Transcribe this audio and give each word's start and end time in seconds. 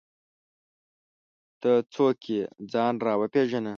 ته 1.61 1.71
څوک 1.93 2.19
یې 2.31 2.41
ځان 2.71 2.93
راوپېژنه! 3.05 3.69